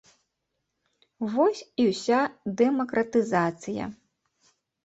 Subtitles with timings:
[1.33, 2.19] Вось і ўся
[2.63, 3.83] дэмакратызацыя.